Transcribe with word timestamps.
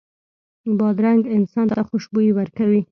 بادرنګ 0.77 1.23
انسان 1.37 1.65
ته 1.73 1.81
خوشبويي 1.87 2.31
ورکوي. 2.35 2.79